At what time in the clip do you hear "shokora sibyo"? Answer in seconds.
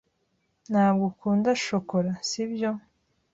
1.65-2.71